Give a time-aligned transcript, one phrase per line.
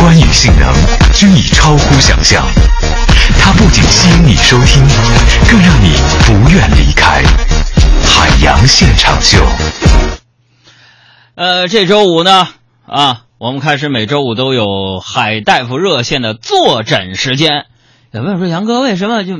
[0.00, 0.72] 观影性能
[1.12, 2.42] 均已超乎想象。
[3.38, 4.82] 它不仅吸引你收听，
[5.48, 5.92] 更让你
[6.24, 7.22] 不愿离开。
[8.02, 9.38] 海洋现场秀。
[11.34, 12.48] 呃，这周五呢，
[12.86, 14.64] 啊，我们开始每周五都有
[15.04, 17.66] 海大夫热线的坐诊时间。
[18.10, 19.34] 有朋友说，杨哥为什么就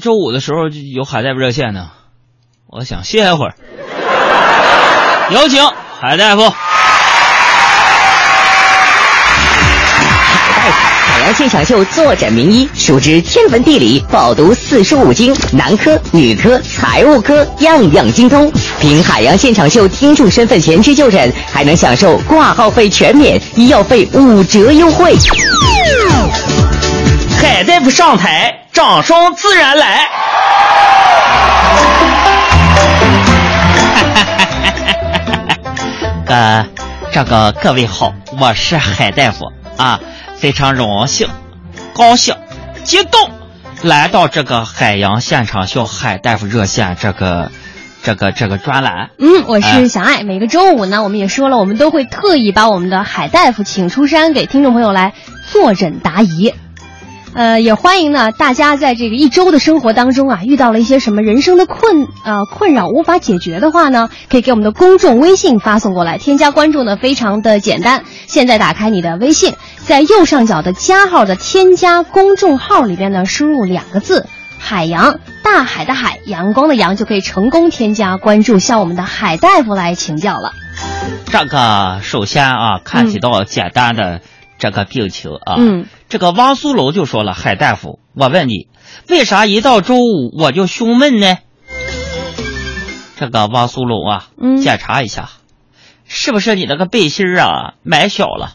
[0.00, 1.90] 周五的时候就有海大夫热线呢？
[2.66, 3.54] 我想歇会儿。
[5.30, 5.62] 有请
[6.00, 6.50] 海大夫。
[11.26, 18.48] 海洋现场秀坐诊名医，熟知天文地理，饱读四书五经，男科、女科、财务科，样样精通。
[18.78, 25.16] 凭海洋现场秀听众身份前去就诊，还能享受挂号费全免，医药费五折优惠。
[27.40, 30.08] 海大夫上台，掌声自然来。
[36.24, 36.64] 哈 呃，
[37.12, 39.98] 这个各位好，我是海大夫啊，
[40.38, 41.28] 非常荣幸、
[41.94, 42.36] 高兴、
[42.84, 43.30] 激动，
[43.82, 47.50] 来到这个海洋现场秀海大夫热线这个、
[48.02, 49.10] 这个、这个专栏。
[49.18, 50.22] 嗯，我是小爱。
[50.22, 55.14] 每个周五呢，我们也说了，我们都会特意把我们的海大夫请出山，给听众朋友来
[55.50, 56.54] 坐诊答疑。
[57.36, 66.16] 呃，也欢迎呢大家在这个一周的生活当中啊，遇到了一些什么人生的困呃困扰无法解决的话呢，可以给我们的公众微信发送过来。
[66.16, 69.52] 添加关注呢非常的简单，现在打开你的微信，
[69.84, 74.26] 在右上角的加号的添加公众号里边呢，输入两个字。
[74.58, 80.52] 海洋，大海的海，阳光的阳，就可以成功添加关注，向我们的海大夫来请教了。
[81.26, 84.22] 这个首先啊，看起到简单的
[84.58, 88.68] 这个病情啊，嗯，这个汪苏泷就说了，海大夫，我问你，
[89.08, 91.38] 为啥一到周五我就胸闷呢？
[93.16, 95.30] 这个汪苏泷啊，嗯检查一下，
[96.06, 98.54] 是不是你那个背心儿啊买小了？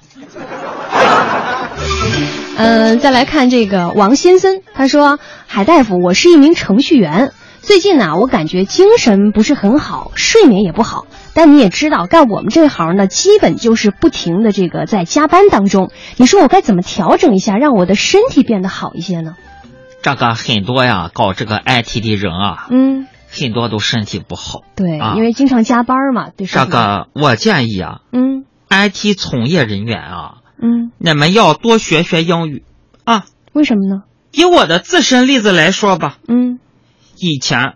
[2.58, 11.06] 嗯，再来看这个王先生，他说：“海大夫，我是一名程序员，最近呢，我感觉精神不是很好，睡眠也不好。
[11.34, 15.92] 但你也知道，干我们这行呢，基本就是不停的这个在加班当中。
[16.18, 19.36] 你说我该怎么调整一下，让我的身体变得好一些呢？
[20.02, 24.62] 这个很多呀，搞这个 IT 的人啊，嗯，很多都身体不好。
[24.76, 32.64] 对，啊因为经常加班嘛，对身这个我建议啊嗯，IT 从业人员啊，嗯，你们要多学学英语
[33.04, 33.26] 啊。
[33.54, 34.04] 为什么呢？
[34.32, 36.60] 以我的自身例子来说吧，嗯
[37.24, 37.76] 以前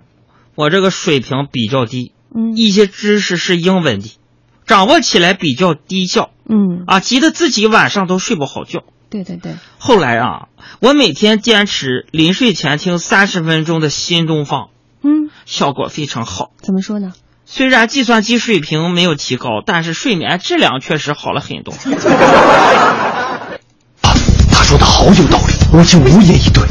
[0.56, 4.18] 我这个水平比较低，嗯一些知识是英文的，
[4.66, 8.84] 掌握起来比较低效嗯，啊，急得自己晚上都睡不好觉。
[9.12, 10.48] 对对对，后来啊，
[10.80, 14.70] 我每天坚持临睡前听三十分钟的新东方，
[15.04, 16.50] 嗯，效果非常好。
[16.64, 17.14] 怎么说呢？
[17.46, 21.76] 虽然计算机水平没有提高，但是睡眠质量确实好了很多。
[24.02, 26.64] 他说的好有道理，我竟无言以对。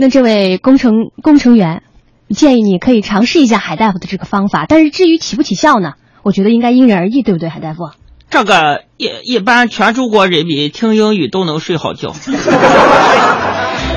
[0.00, 1.82] 那这位工程工程员，
[2.28, 7.90] 建议你可以尝试一下海大夫的这个方法，但是至于起不起效呢，我觉得应该因人而异，对不对，海大夫？
[8.30, 12.14] 这个一一般全中国人民听英语都能睡好觉。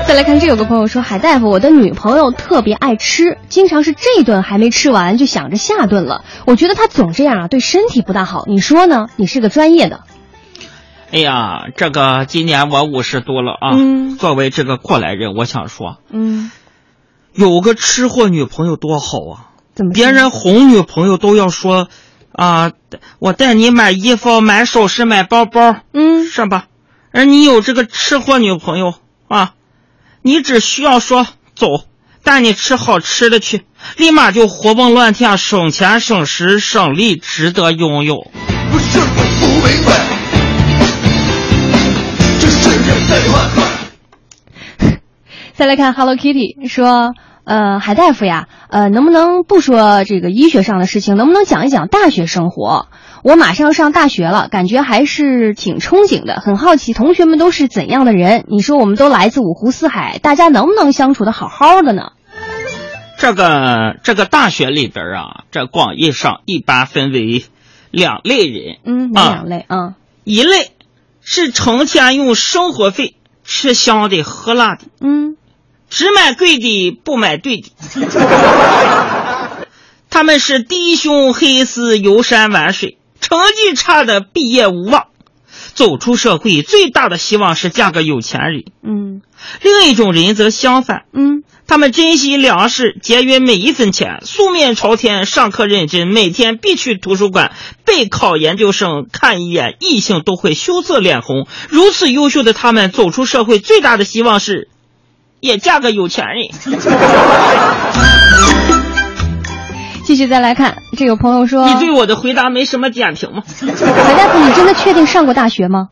[0.08, 6.24] 再来看，这有个朋友说，海大夫，我的女朋友特别爱吃，经常是这顿还没吃完就想着下顿了。
[6.46, 8.42] 我觉得她总这样啊，对身体不大好。
[8.48, 9.06] 你说呢？
[9.14, 10.00] 你是个专业的，
[11.12, 16.50] 哎呀，这个今年我五十多了啊，嗯作为这个过来人，我想说，嗯，
[17.34, 19.52] 有个吃货女朋友多好啊！
[19.74, 21.88] 怎么别人哄女朋友都要说，
[22.32, 22.72] 啊、
[23.18, 26.64] 我带你买衣服、买首饰、买包包，嗯是吧？
[27.12, 28.94] 而你有这个吃货女朋友
[29.28, 29.52] 啊，
[30.22, 31.66] 你只需要说走，
[32.24, 33.66] 带你吃好吃的去，
[33.98, 38.30] 立马就活蹦乱跳，省钱省时省力，值得拥有。
[38.72, 38.98] 不是
[45.54, 47.14] 再来看 Hello Kitty 说，
[47.44, 52.88] 呃，海大夫呀，呃，能不能不说这个医学上的事情，能不能讲一讲大学生活？
[53.22, 58.44] 我马上要上大学了，感觉还是挺憧憬的，很好奇同学们都是怎样的人。
[58.48, 62.12] 你说我们都来自五湖四海，大家能不能相处的好好的呢？
[63.18, 67.44] 这个这个大学里边啊，这广义上一般分为
[67.92, 69.94] 两类人，嗯，哪两类啊？
[70.24, 70.70] 一类
[71.22, 75.36] 是成天用生活费吃香的喝辣的，嗯。
[75.88, 77.70] 只买贵的不买对的。
[80.08, 85.08] 他们是低胸黑丝游山玩水，成绩差的毕业无望，
[85.74, 88.64] 走出社会最大的希望是嫁个有钱人。
[88.82, 89.22] 嗯
[89.60, 97.52] 另一种人则相反，嗯他们珍惜粮食，节约每一分钱，素面朝天，上课认真，每天必去图书馆
[97.84, 101.46] 备考研究生，看一眼异性都会羞涩脸红。
[101.68, 104.68] 如此优秀的他们，走出社会最大的希望是，
[105.40, 106.48] 也嫁个有钱人。
[110.12, 113.42] 继续再来看，这有朋友说，你对我的回答没什么点评吗？
[113.46, 115.88] 海大夫，你真的确定上过大学吗？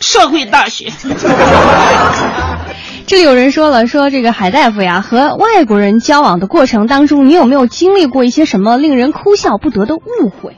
[0.00, 0.90] 社会大学，
[3.06, 10.56] 这里有人说了，说这个海大夫呀，和外国人交往的过程当中，你有没有经历过一些什么令人哭笑不得的误会？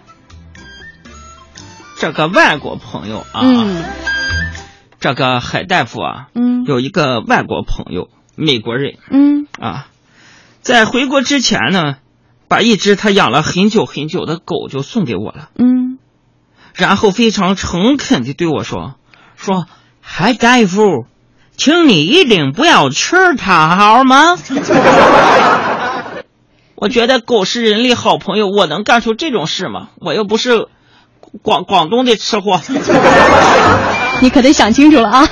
[1.99, 3.85] 这个外国朋友啊，嗯
[5.01, 9.89] 这个海大夫啊，嗯有一个外国朋友，美国人嗯啊，
[10.64, 11.96] 在回国之前呢，
[12.49, 15.99] 把一只他养了很久很久的狗就送给我了，嗯
[16.75, 18.94] 然后非常诚恳地对我说
[19.37, 19.66] ：“说
[20.00, 21.05] 海大夫，
[21.56, 24.37] 请你一定不要吃它，好吗？”
[26.75, 29.90] 我觉得狗是人类好朋友，我能干出这种事吗？
[30.00, 30.66] 我又不是
[31.43, 32.61] 广广东的吃货。
[34.20, 35.28] 你可得想清楚了啊！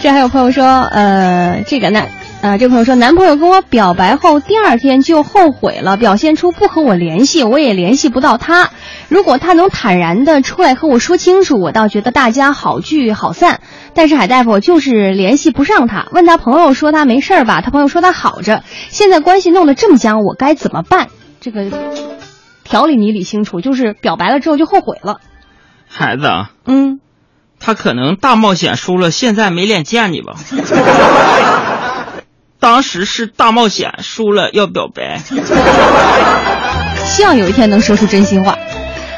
[0.00, 2.08] 这还有朋友说，呃，这个男，
[2.44, 8.68] 呃，这朋友说，男朋友跟我表白后第二天就后悔了，表现出不和我联系，我也联系不到他。
[9.08, 13.60] 如果他能坦然的出来和我说清楚，我倒觉得大家好聚好散。
[13.94, 18.62] 但是海大夫我就是联系不上他，问他朋友说他没事儿吧，他朋友说他好着。
[18.90, 21.08] 现在关系弄得这么僵，我该怎么办？
[21.40, 21.64] 这个
[22.62, 25.16] 条理你理清楚，就是表白了之后就后悔了。
[25.88, 27.00] 孩子啊，嗯，
[27.58, 30.34] 他可能大冒险输了，现在没脸见你吧？
[32.64, 35.18] 当时是大冒险输了要表白，
[37.04, 38.56] 希望有一天能说出真心话。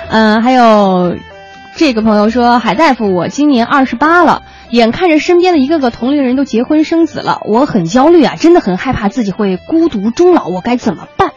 [0.09, 1.17] 嗯、还有
[1.77, 11.31] 这个朋友说，海大夫，我今年二十八了，眼看着身边的一个个同龄人都结婚生子了，我很焦虑啊，真的很害怕自己会孤独终老，我该怎么办？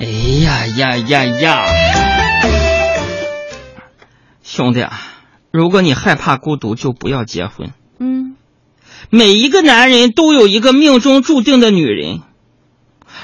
[0.00, 1.64] 哎呀呀呀呀！
[4.42, 4.98] 兄弟啊，
[5.50, 7.70] 如果你害怕孤独，就不要结婚。
[9.10, 12.22] 嗯，每一个男人都有一个命中注定的女人，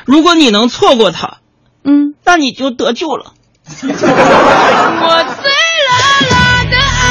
[0.05, 1.39] 如果你能错过她，
[1.85, 3.33] 嗯，那你就得救了。
[3.69, 5.51] 我最
[5.89, 5.93] 辣
[6.31, 7.11] 辣的爱，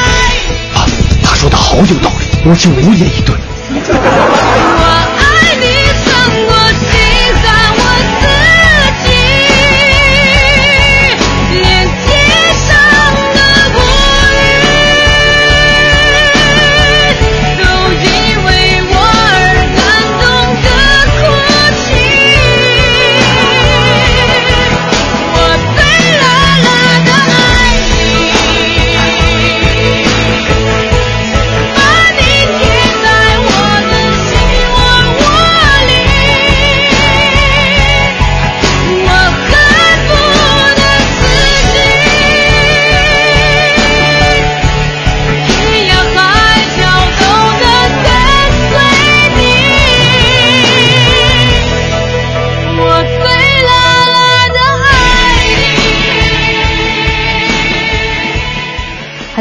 [0.76, 0.86] 啊，
[1.24, 3.36] 他说的好有道理，我竟无言以对。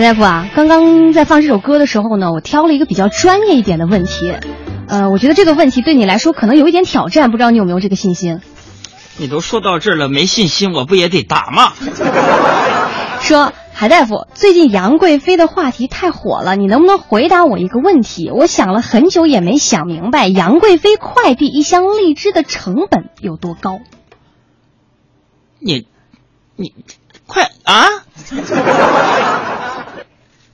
[0.04, 4.34] 大夫啊，刚刚在放这首歌的时候呢，我挑了一个比较专业一点的问题，
[4.86, 8.40] 呃，我觉得这个问题对你来说可能有一点挑战，不知道你有没有这个信心？
[9.16, 11.72] 你都说到这儿了，没信心我不也得答吗？
[13.22, 18.28] 说海大夫，最近杨贵妃的话题太火了，你能不能回答我一个问题？
[18.30, 23.80] 我想了很久也没想明白，杨贵妃快递一箱荔枝的成本有多高？
[25.58, 25.86] 你，
[26.56, 26.74] 你，
[27.26, 27.88] 快啊！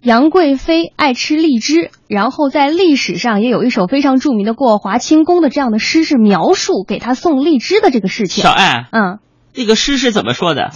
[0.03, 8.51] 杨贵妃爱吃荔枝，然后在历史上也有一首非常著名的过华清宫的这样的诗，是描述给她送荔枝的这个事情小。
[8.51, 9.19] 爱，嗯，
[9.53, 10.71] 这个诗是怎么说的？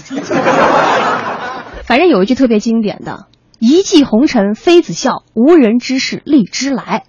[1.84, 3.26] 反正有一句特别经典的
[3.58, 7.04] ：“一骑红尘妃子笑，无人知是荔枝来。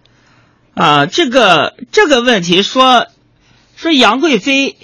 [0.73, 3.07] 啊，这个这个问题说，
[3.75, 4.77] 说杨贵妃”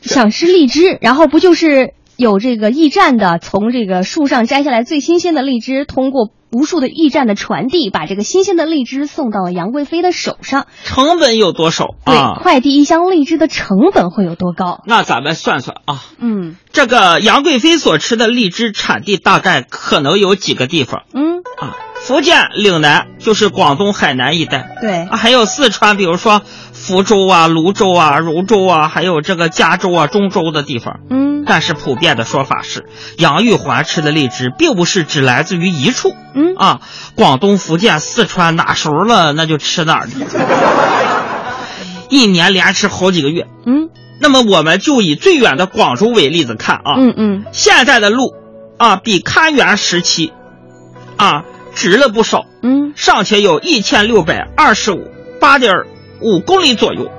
[0.00, 10.66] 想吃荔枝，然后不就是有这个驿站的从这个树上摘下来最新鲜的荔枝，通过无数的驿站的传递，把这个新鲜的荔枝送到了杨贵妃的手上。
[10.84, 12.38] 成本有多少对，啊？
[12.42, 14.82] 快递一箱荔枝的成本会有多高？
[14.86, 21.76] 那咱们算算啊，嗯这个杨贵妃所吃的荔枝产地大概可能有几个地方嗯，啊？
[22.00, 26.42] 福建岭南就是广东海南一带对啊，还有四川，比如说
[26.88, 31.00] 福州啊、泸州啊、汝州啊，还有这个加州啊、中州的地方。
[31.10, 31.44] 嗯。
[31.46, 32.86] 但是普遍的说法是，
[33.18, 36.14] 杨玉环吃的荔枝并不是只来自于一处。
[36.34, 36.54] 嗯。
[36.56, 36.80] 啊，
[37.14, 40.12] 广东、福建、四川哪熟了那就吃哪儿的，
[42.08, 43.46] 一年连吃好几个月。
[43.66, 43.90] 嗯。
[44.18, 47.44] 那么我们就以最远的广州为例子看啊，嗯嗯。
[47.52, 48.32] 现在的路
[48.78, 50.32] 啊比开元时期
[51.18, 52.94] 啊直了不少，嗯。
[52.96, 55.72] 尚且有一千六百二十五八点
[56.20, 57.10] 五公里左右。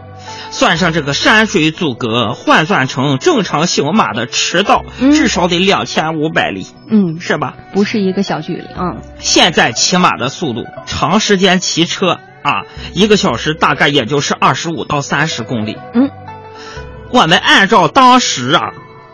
[0.51, 7.53] 算上这个山水阻隔，换算成正常行马的驰道，嗯至少得两千五百里，嗯，是吧？
[7.73, 8.97] 不是一个小距离啊。
[9.19, 15.77] 现在骑马的速度，长时间骑车啊，一个小时大概也就是二十五到三十公里。
[15.93, 16.09] 嗯，
[17.11, 18.71] 我们按照当时啊，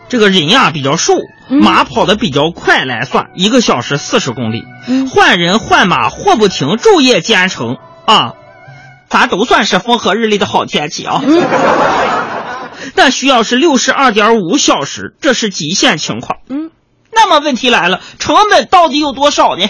[0.07, 1.13] 这个人呀比较瘦，
[1.49, 4.63] 嗯马跑得比较快来算，一个小时四十公里。
[4.87, 8.33] 嗯换人换马或不停，昼夜兼程啊，
[9.09, 11.21] 咱都算是风和日丽的好天气啊。
[11.25, 11.43] 嗯
[12.93, 16.39] 但需要是六十二点五小时，这是极限情况。
[16.49, 16.69] 嗯
[17.11, 19.67] 那么问题来了，成本到底有多少呢？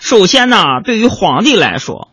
[0.00, 2.08] 首先呢，对于皇帝来说，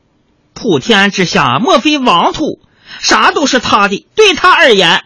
[0.53, 2.59] 普天之下莫非王土，
[3.01, 5.03] 啥都是他的，对他而言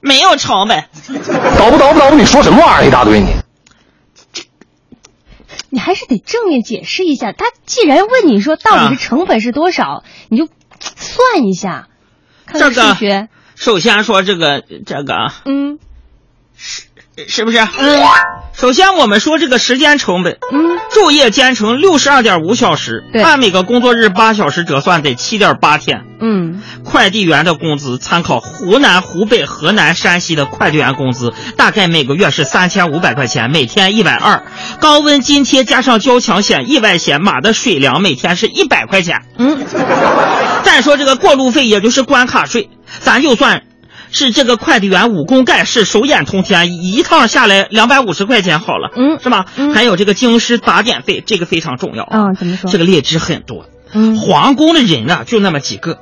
[0.00, 0.84] 没有成本。
[1.58, 3.26] 捣不捣不捣不，你说什么玩意儿一大堆你？
[5.70, 7.32] 你还是得正面解释一下。
[7.32, 10.48] 他既然问你说到底是成本是多少，你就
[10.78, 11.88] 算一下，
[12.46, 13.28] 看看这个数学。
[13.54, 15.78] 首先说这个这个啊嗯
[16.56, 16.82] 是
[17.44, 17.58] 不是？
[17.78, 18.00] 嗯
[18.52, 26.02] 首先我们说这个时间成本，嗯昼夜兼程六十二点五小时，对按每个工作日八小时折算得七点八天。
[26.20, 34.42] 嗯快递员的工资参考湖南、湖北、河南、山西的快递员工资，大概每个月是三千五百块钱，每天一百二。
[34.80, 39.22] 高温津贴加上交强险、意外险，马的水粮每天是一百块钱。
[39.38, 39.64] 嗯
[40.62, 43.62] 再说这个过路费，也就是关卡税，咱就算
[44.12, 49.46] 是这个快递员武功盖世、手眼通天，一趟下来两百五十块钱好了，嗯是吧？
[49.56, 52.70] 嗯还有这个京师打点费，这个非常重要啊，怎么说？
[52.70, 55.98] 这个劣质很多，嗯皇宫的人呢就那么几个，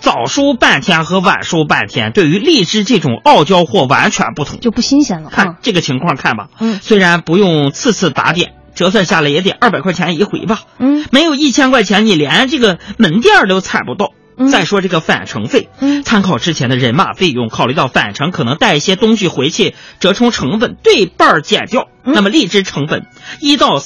[0.00, 4.60] 早收半天和晚收半天，对于荔枝这种傲娇货完全不同。
[4.60, 5.32] 就不新鲜了啊。
[5.32, 14.12] 看这个情况看吧，嗯虽然不用次次打点，折算下来也得二百块钱一回吧，嗯没有一千块钱，你连这个门店都踩不到。
[14.38, 23.06] 嗯再说这个返程费，嗯参考之前的人马费用，考虑到返程可能带一些东西回去，折冲成本对半儿减掉，嗯那么荔枝成本
[23.40, 23.80] 一到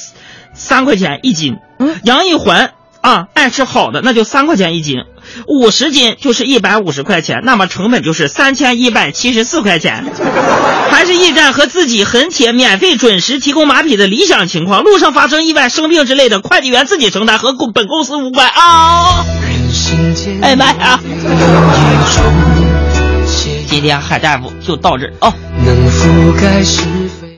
[0.52, 4.98] 三块钱一斤，嗯羊一环啊，爱吃好的那就三块钱一斤，
[5.46, 10.04] 五十斤就是一百五十块钱，那么成本就是三千一百七十四块钱。
[10.90, 19.24] 还是驿站和自己很铁免费准时提供马匹的理想情况，路上发生意外、生病之类的，快递员自己承担，和公本公司无关啊！
[20.42, 21.00] 哎妈呀！
[23.66, 25.32] 今天海大夫就到这儿哦。
[25.64, 26.82] 能覆盖是
[27.20, 27.29] 非。